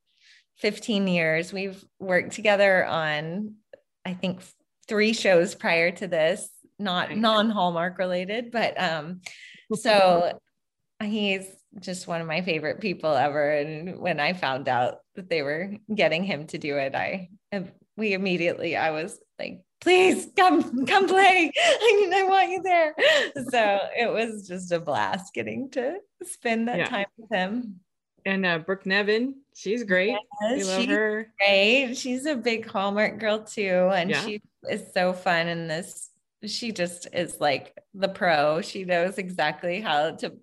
[0.58, 1.54] 15 years.
[1.54, 3.56] We've worked together on,
[4.04, 4.42] I think,
[4.88, 6.50] three shows prior to this,
[6.80, 9.22] not non-Hallmark related, but um,
[9.76, 10.40] so
[11.04, 11.48] he's
[11.80, 13.52] just one of my favorite people ever.
[13.52, 17.30] And when I found out that they were getting him to do it, I
[17.96, 22.96] we immediately I was like please come come play I, mean, I want you there
[23.50, 26.86] so it was just a blast getting to spend that yeah.
[26.86, 27.80] time with him
[28.28, 30.18] and uh, Brooke Nevin, she's great.
[30.42, 31.34] Yes, we love she's her.
[31.40, 31.94] Great.
[31.96, 34.20] She's a big Hallmark girl too, and yeah.
[34.26, 36.10] she is so fun in this.
[36.46, 38.60] She just is like the pro.
[38.60, 40.34] She knows exactly how to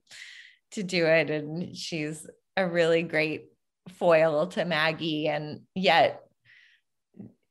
[0.74, 3.46] to do it, and she's a really great
[3.88, 5.28] foil to Maggie.
[5.28, 6.22] And yet,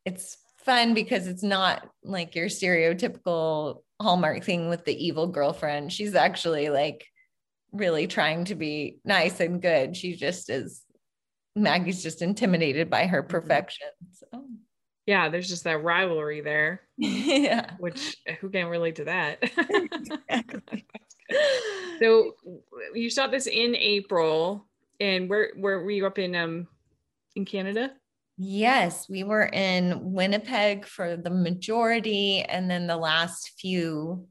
[0.06, 5.92] it's fun because it's not like your stereotypical Hallmark thing with the evil girlfriend.
[5.92, 7.06] She's actually like
[7.72, 9.96] really trying to be nice and good.
[9.96, 10.84] She just is
[11.56, 13.32] Maggie's just intimidated by her mm-hmm.
[13.32, 13.88] perfection.
[14.12, 14.46] So
[15.06, 16.82] yeah, there's just that rivalry there.
[16.98, 17.72] yeah.
[17.80, 19.44] Which who can relate to that?
[22.00, 22.34] so
[22.94, 24.68] you shot this in April
[25.00, 26.68] and where where were you up in um
[27.36, 27.92] in Canada?
[28.38, 32.42] Yes, we were in Winnipeg for the majority.
[32.42, 34.28] And then the last few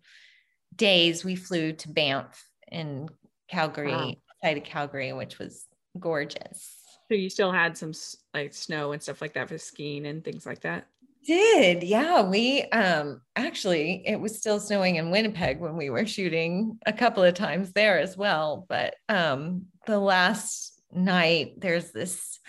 [0.75, 3.09] days, we flew to Banff in
[3.49, 4.15] Calgary, wow.
[4.43, 5.67] side of Calgary, which was
[5.99, 6.77] gorgeous.
[7.09, 7.93] So you still had some
[8.35, 10.87] like snow and stuff like that for skiing and things like that?
[11.27, 16.79] Did yeah, we um actually it was still snowing in Winnipeg when we were shooting
[16.85, 18.67] a couple of times there as well.
[18.69, 22.41] But um the last night there's this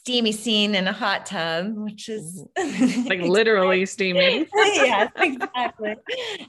[0.00, 3.02] steamy scene in a hot tub, which is mm-hmm.
[3.08, 4.46] like literally steaming.
[4.54, 5.96] yes, exactly.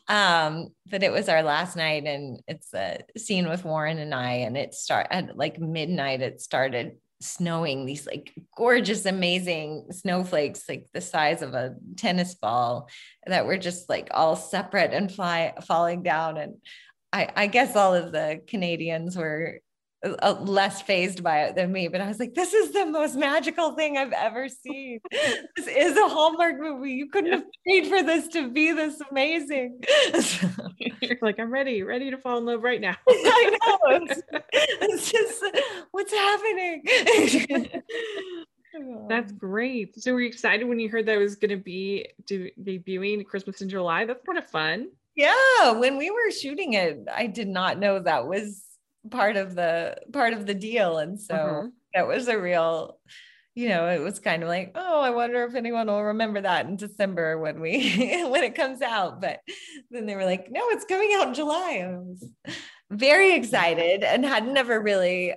[0.08, 4.34] Um, but it was our last night, and it's a scene with Warren and I,
[4.34, 6.22] and it start at like midnight.
[6.22, 12.90] It started snowing these like gorgeous amazing snowflakes like the size of a tennis ball
[13.26, 16.38] that were just like all separate and fly falling down.
[16.38, 16.56] And
[17.14, 19.60] I, I guess all of the Canadians were
[20.04, 23.16] uh, less fazed by it than me, but I was like, this is the most
[23.16, 25.00] magical thing I've ever seen.
[25.12, 26.92] this is a Hallmark movie.
[26.92, 29.82] You couldn't have paid for this to be this amazing.
[30.80, 32.96] You're like, I'm ready, ready to fall in love right now.
[33.08, 33.80] I know.
[33.90, 34.22] It's,
[34.54, 35.44] it's just
[35.92, 36.84] what's happening.
[39.08, 40.02] That's great.
[40.02, 43.26] So were you excited when you heard that it was going to be do, debuting
[43.26, 44.06] Christmas in July?
[44.06, 44.90] That's kind of fun.
[45.16, 48.64] Yeah, when we were shooting it, I did not know that was
[49.10, 51.68] part of the part of the deal and so uh-huh.
[51.94, 52.98] that was a real
[53.56, 56.68] you know it was kind of like oh i wonder if anyone will remember that
[56.68, 59.40] in december when we when it comes out but
[59.90, 62.30] then they were like no it's coming out in july i was
[62.92, 65.34] very excited and had never really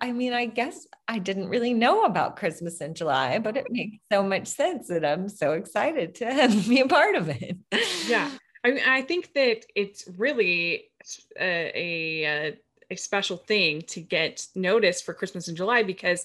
[0.00, 3.98] I mean, I guess I didn't really know about Christmas in July, but it makes
[4.10, 7.56] so much sense that I'm so excited to be a part of it.
[8.06, 8.30] Yeah.
[8.64, 10.90] I mean, I think that it's really
[11.38, 12.56] a, a,
[12.90, 16.24] a special thing to get noticed for Christmas in July because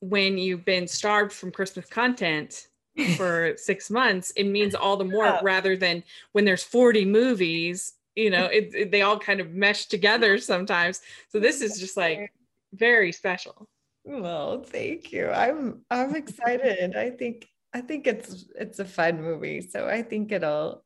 [0.00, 2.68] when you've been starved from Christmas content
[3.16, 5.40] for six months, it means all the more yeah.
[5.42, 9.86] rather than when there's 40 movies, you know, it, it, they all kind of mesh
[9.86, 11.00] together sometimes.
[11.28, 12.32] So this is just like
[12.74, 13.68] very special.
[14.04, 15.28] Well, thank you.
[15.28, 16.96] I'm I'm excited.
[16.96, 19.60] I think I think it's it's a fun movie.
[19.60, 20.84] So I think it'll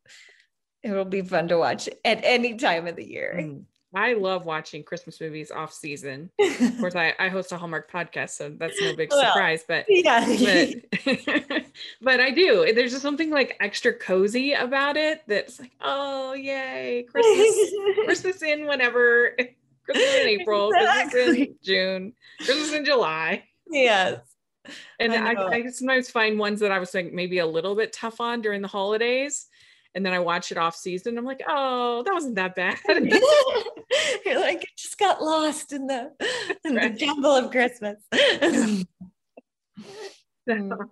[0.83, 3.37] it'll be fun to watch at any time of the year.
[3.41, 3.65] Mm.
[3.97, 6.31] I love watching Christmas movies off season.
[6.39, 9.65] of course, I, I host a Hallmark podcast, so that's no big well, surprise.
[9.67, 10.23] But yeah,
[11.07, 11.65] but,
[12.03, 12.75] but I do.
[12.75, 15.23] There's just something like extra cozy about it.
[15.27, 17.73] That's like, oh yay, Christmas,
[18.05, 19.31] Christmas in whenever,
[19.87, 21.11] Christmas in April, exactly.
[21.11, 22.13] Christmas in June,
[22.45, 23.45] Christmas in July.
[23.67, 24.21] Yes.
[25.01, 27.95] And I, I, I sometimes find ones that I was like maybe a little bit
[27.95, 29.47] tough on during the holidays
[29.97, 31.17] and then I watch it off season.
[31.17, 32.77] I'm like, oh, that wasn't that bad.
[32.87, 36.13] You're like, it just got lost in the
[36.65, 36.93] in right.
[36.93, 37.97] the jumble of Christmas.
[40.47, 40.87] so,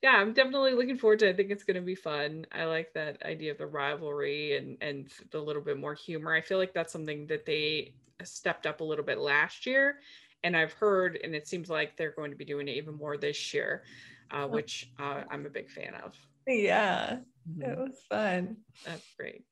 [0.00, 1.30] yeah, I'm definitely looking forward to it.
[1.30, 2.46] I think it's going to be fun.
[2.52, 6.32] I like that idea of the rivalry and and the little bit more humor.
[6.32, 9.96] I feel like that's something that they stepped up a little bit last year,
[10.44, 13.16] and I've heard, and it seems like they're going to be doing it even more
[13.16, 13.82] this year,
[14.30, 16.14] uh, which uh, I'm a big fan of.
[16.46, 17.18] Yeah.
[17.58, 17.82] It mm-hmm.
[17.82, 18.56] was fun.
[18.84, 19.44] That's great.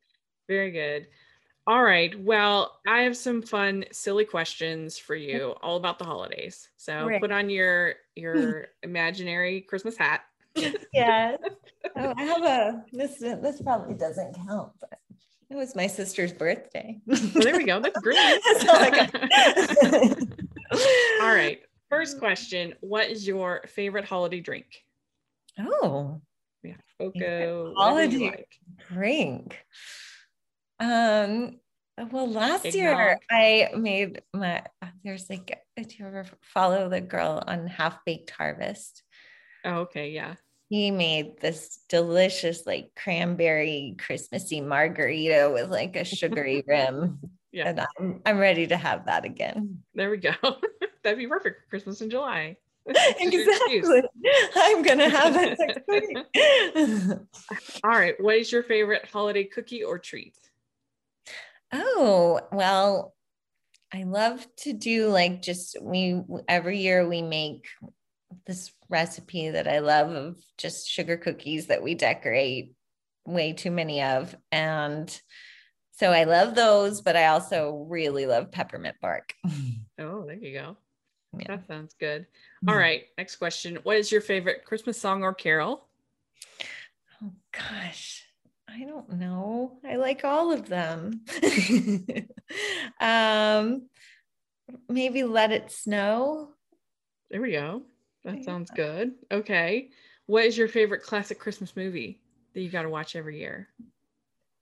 [0.48, 1.08] Very good.
[1.68, 2.18] All right.
[2.18, 6.70] Well, I have some fun, silly questions for you, all about the holidays.
[6.78, 10.22] So put on your your imaginary Christmas hat.
[10.92, 11.38] yes.
[11.96, 13.18] Oh, I have a this.
[13.18, 14.98] This probably doesn't count, but
[15.48, 17.00] it was my sister's birthday.
[17.06, 17.80] well, there we go.
[17.80, 18.18] That's great.
[21.22, 21.60] all right.
[21.88, 24.66] First question: What is your favorite holiday drink?
[25.58, 26.20] Oh,
[26.62, 27.74] yeah, FOCO.
[27.76, 28.48] Holiday like.
[28.88, 29.58] drink.
[30.80, 31.58] Um,
[32.10, 34.62] well, last year I made my
[35.04, 39.02] there's like do you ever follow the girl on Half Baked Harvest?
[39.64, 40.34] Oh, okay, yeah.
[40.68, 47.20] He made this delicious like cranberry Christmassy margarita with like a sugary rim.
[47.52, 47.68] Yeah.
[47.68, 49.82] And I'm I'm ready to have that again.
[49.94, 50.32] There we go.
[51.02, 52.56] That'd be perfect for Christmas in July.
[53.20, 54.02] exactly.
[54.56, 57.20] I'm gonna have it.
[57.84, 58.14] All right.
[58.18, 60.36] What is your favorite holiday cookie or treat?
[61.72, 63.14] Oh, well,
[63.92, 67.66] I love to do like just we every year we make
[68.46, 72.72] this recipe that I love of just sugar cookies that we decorate
[73.26, 74.34] way too many of.
[74.52, 75.20] And
[75.92, 79.34] so I love those, but I also really love peppermint bark.
[80.00, 80.76] Oh, there you go.
[81.36, 81.56] Yeah.
[81.56, 82.26] That sounds good.
[82.66, 82.80] All mm-hmm.
[82.80, 83.02] right.
[83.16, 83.78] Next question.
[83.82, 85.86] What is your favorite Christmas song or carol?
[87.22, 88.24] Oh, gosh.
[88.68, 89.78] I don't know.
[89.86, 91.22] I like all of them.
[93.00, 93.88] um,
[94.88, 96.50] maybe Let It Snow.
[97.30, 97.82] There we go.
[98.24, 99.12] That sounds good.
[99.32, 99.90] Okay.
[100.26, 102.20] What is your favorite classic Christmas movie
[102.54, 103.68] that you got to watch every year?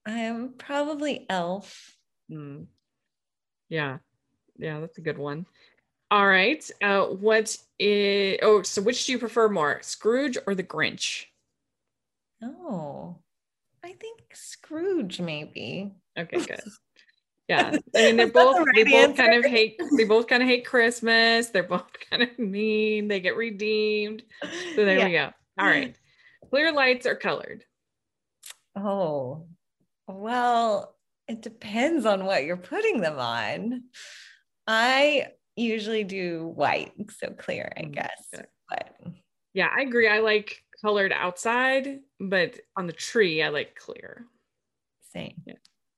[0.07, 1.97] Um, probably Elf.
[2.31, 2.67] Mm.
[3.69, 3.99] Yeah.
[4.57, 5.47] Yeah, that's a good one.
[6.11, 6.69] All right.
[6.83, 11.25] Uh, what is, oh, so which do you prefer more, Scrooge or the Grinch?
[12.43, 13.17] Oh,
[13.85, 15.93] I think Scrooge, maybe.
[16.19, 16.61] Okay, good.
[17.49, 19.23] Yeah, I mean they're both right they both answer?
[19.23, 21.47] kind of hate they both kind of hate Christmas.
[21.51, 23.07] They're both kind of mean.
[23.07, 24.25] They get redeemed.
[24.75, 25.05] So there yeah.
[25.05, 25.31] we go.
[25.61, 25.95] All right,
[26.51, 27.63] clear lights are colored.
[28.75, 29.47] Oh,
[30.09, 30.97] well,
[31.29, 33.85] it depends on what you're putting them on.
[34.67, 38.31] I usually do white, so clear, I mm, guess.
[38.69, 38.97] But
[39.55, 40.09] yeah, I agree.
[40.09, 44.27] I like colored outside, but on the tree, I like clear.
[45.13, 45.35] Same.
[45.47, 45.55] Yeah.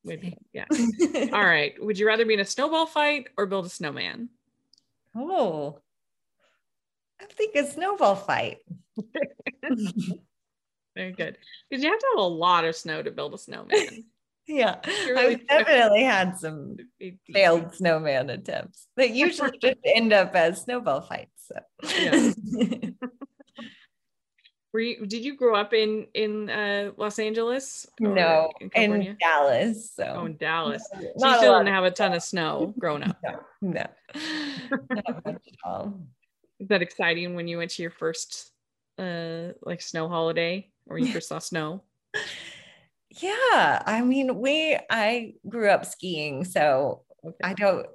[0.06, 0.36] Same.
[0.52, 0.64] yeah.
[1.32, 1.74] All right.
[1.82, 4.28] Would you rather be in a snowball fight or build a snowman?
[5.16, 5.80] Oh,
[7.20, 8.58] I think a snowball fight.
[10.96, 11.36] Very good.
[11.68, 14.04] Because you have to have a lot of snow to build a snowman.
[14.48, 14.76] yeah.
[14.86, 16.76] Really I've definitely had some
[17.32, 21.30] failed snowman attempts that usually just end up as snowball fights.
[21.48, 21.56] So.
[21.98, 22.32] Yeah.
[24.72, 27.86] Were you, did you grow up in in uh, Los Angeles?
[28.00, 29.92] No, in, in, Dallas.
[29.94, 30.04] So.
[30.04, 30.86] Oh, in Dallas.
[30.92, 33.16] So you still didn't have a ton of snow growing up.
[33.24, 33.86] No, no.
[34.90, 35.98] not much at all.
[36.60, 38.52] Is that exciting when you went to your first
[38.98, 41.82] uh like snow holiday or you first saw snow?
[43.20, 47.36] Yeah, I mean, we I grew up skiing, so okay.
[47.42, 47.86] I don't.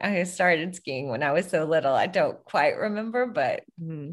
[0.00, 1.94] I started skiing when I was so little.
[1.94, 3.64] I don't quite remember, but.
[3.80, 4.12] Mm-hmm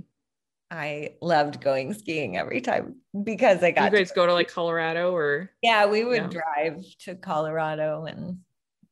[0.71, 3.91] I loved going skiing every time because I got.
[3.91, 5.51] You guys to- go to like Colorado or?
[5.61, 6.41] Yeah, we would yeah.
[6.41, 8.37] drive to Colorado and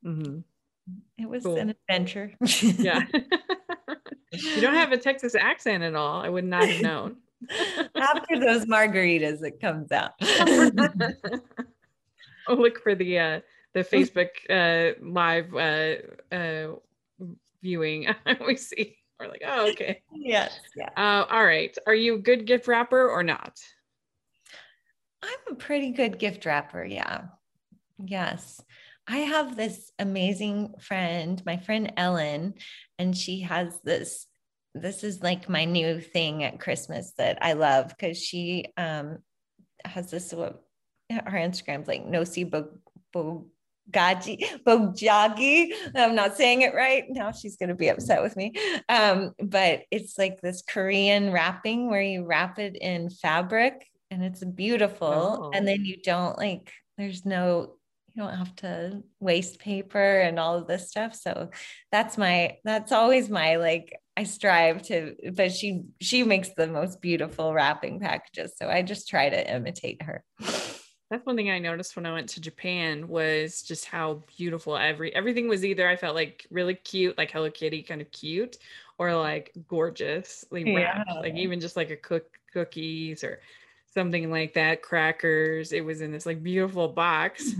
[0.05, 0.39] mm-hmm.
[1.17, 1.55] it was cool.
[1.55, 2.33] an adventure.
[2.41, 3.03] yeah.
[4.33, 6.21] you don't have a Texas accent at all.
[6.21, 7.15] I would not have known.
[7.95, 10.11] After those margaritas, it comes out.
[12.47, 13.39] oh, look for the uh,
[13.73, 16.75] the Facebook uh, live uh, uh,
[17.61, 18.07] viewing.
[18.39, 20.01] Always see we're like, oh, okay.
[20.13, 20.57] yes.
[20.75, 20.89] Yeah.
[20.95, 21.77] Uh, all right.
[21.85, 23.59] Are you a good gift wrapper or not?
[25.21, 26.83] I'm a pretty good gift wrapper.
[26.85, 27.23] Yeah.
[27.97, 28.61] Yes.
[29.07, 32.53] I have this amazing friend, my friend Ellen,
[32.97, 34.27] and she has this.
[34.75, 39.19] This is like my new thing at Christmas that I love because she um,
[39.83, 40.31] has this.
[40.31, 40.61] What
[41.09, 43.47] her Instagram's like Nosi Bo,
[43.91, 45.71] Gaji Bojagi.
[45.95, 47.05] I'm not saying it right.
[47.09, 48.53] Now she's going to be upset with me.
[48.87, 54.43] Um, but it's like this Korean wrapping where you wrap it in fabric and it's
[54.43, 55.07] beautiful.
[55.07, 55.51] Oh.
[55.53, 57.75] And then you don't like, there's no,
[58.19, 61.15] you don't have to waste paper and all of this stuff.
[61.15, 61.49] So
[61.91, 67.01] that's my that's always my like I strive to, but she she makes the most
[67.01, 68.53] beautiful wrapping packages.
[68.57, 70.23] So I just try to imitate her.
[71.11, 75.11] That's one thing I noticed when I went to Japan was just how beautiful every
[75.15, 78.57] everything was either I felt like really cute, like Hello Kitty kind of cute,
[78.99, 81.09] or like gorgeously wrapped.
[81.09, 81.19] Yeah.
[81.19, 83.41] Like even just like a cook cookies or
[83.93, 85.71] something like that, crackers.
[85.71, 87.53] It was in this like beautiful box.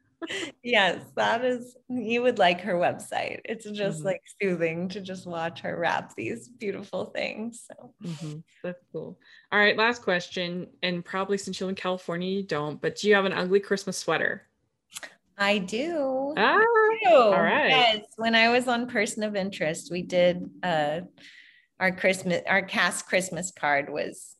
[0.62, 3.40] yes, that is, you would like her website.
[3.44, 4.06] It's just mm-hmm.
[4.06, 7.66] like soothing to just watch her wrap these beautiful things.
[7.68, 8.38] So mm-hmm.
[8.62, 9.18] that's cool.
[9.50, 10.68] All right, last question.
[10.82, 13.96] And probably since you're in California, you don't, but do you have an ugly Christmas
[13.96, 14.46] sweater?
[15.38, 16.34] I do.
[16.36, 17.14] Ah, I do.
[17.14, 17.70] All right.
[17.70, 18.04] Yes.
[18.16, 21.00] When I was on Person of Interest, we did uh
[21.80, 24.36] our Christmas, our cast Christmas card was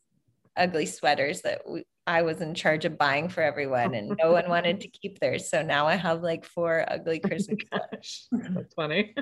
[0.57, 4.49] ugly sweaters that we, I was in charge of buying for everyone, and no one
[4.49, 5.49] wanted to keep theirs.
[5.49, 8.29] So now I have like four ugly oh Christmas sweaters.
[8.33, 9.15] That's funny.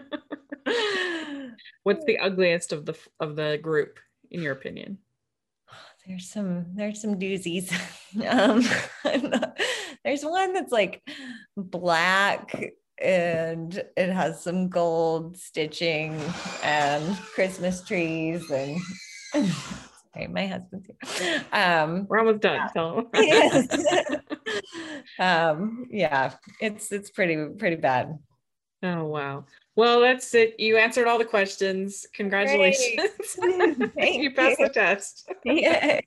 [1.83, 3.99] What's the ugliest of the of the group,
[4.31, 4.99] in your opinion?
[6.07, 7.71] There's some there's some doozies.
[8.29, 8.65] um,
[10.03, 11.03] there's one that's like
[11.57, 16.19] black and it has some gold stitching
[16.63, 18.81] and Christmas trees and
[20.15, 20.89] Sorry, my husband's
[21.19, 21.45] here.
[21.53, 22.57] Um, We're almost done.
[22.57, 22.69] Yeah.
[22.69, 23.11] So.
[23.15, 23.69] yes.
[25.19, 28.19] um, yeah, it's it's pretty pretty bad.
[28.83, 29.45] Oh wow.
[29.77, 30.59] Well, that's it.
[30.59, 32.07] You answered all the questions.
[32.15, 33.37] Congratulations.
[33.97, 34.67] you passed you.
[34.67, 35.31] the test.
[35.45, 36.07] Yay.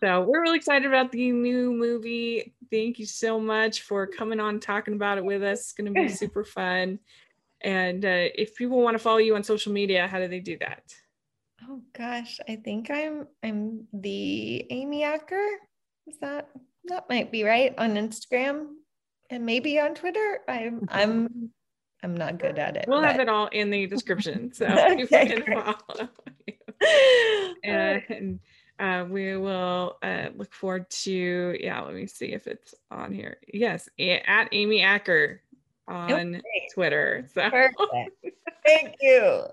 [0.00, 2.54] so we're really excited about the new movie.
[2.70, 5.60] Thank you so much for coming on talking about it with us.
[5.60, 7.00] It's going to be super fun.
[7.60, 10.56] And uh, if people want to follow you on social media, how do they do
[10.58, 10.82] that?
[11.74, 15.44] Oh gosh, I think I'm I'm the Amy Acker.
[16.06, 16.48] Is that
[16.84, 18.66] that might be right on Instagram
[19.28, 20.38] and maybe on Twitter.
[20.48, 21.50] I'm I'm
[22.04, 22.84] I'm not good at it.
[22.86, 23.10] We'll but...
[23.10, 26.08] have it all in the description, so okay, you can follow.
[27.64, 28.38] and
[28.78, 31.80] uh, we will uh, look forward to yeah.
[31.80, 33.38] Let me see if it's on here.
[33.52, 35.42] Yes, at Amy Acker
[35.88, 36.42] on okay.
[36.72, 37.28] Twitter.
[37.34, 37.50] So.
[37.50, 37.80] Perfect.
[38.64, 39.46] Thank you.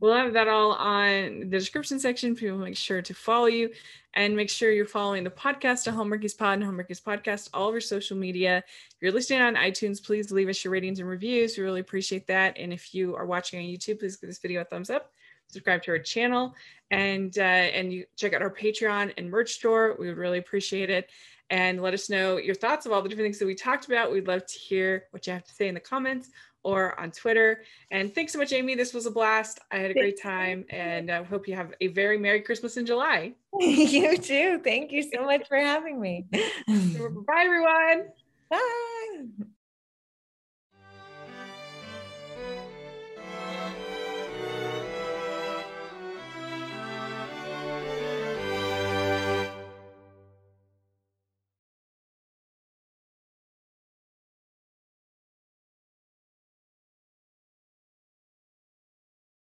[0.00, 2.34] We'll have that all on the description section.
[2.34, 3.70] People make sure to follow you
[4.14, 7.74] and make sure you're following the podcast at Hallmarkies Pod and Hallmarkies Podcast, all of
[7.74, 8.58] your social media.
[8.66, 11.56] If you're listening on iTunes, please leave us your ratings and reviews.
[11.56, 12.56] We really appreciate that.
[12.58, 15.12] And if you are watching on YouTube, please give this video a thumbs up.
[15.48, 16.54] Subscribe to our channel
[16.90, 19.96] and uh, and you check out our Patreon and merch store.
[19.98, 21.10] We would really appreciate it
[21.50, 24.12] and let us know your thoughts of all the different things that we talked about.
[24.12, 26.28] We'd love to hear what you have to say in the comments
[26.62, 27.62] or on Twitter.
[27.90, 28.74] And thanks so much, Amy.
[28.74, 29.60] This was a blast.
[29.70, 32.86] I had a great time and I hope you have a very Merry Christmas in
[32.86, 33.34] July.
[33.58, 34.60] you too.
[34.62, 36.26] Thank you so much for having me.
[36.32, 38.08] Bye, everyone.
[38.50, 39.48] Bye.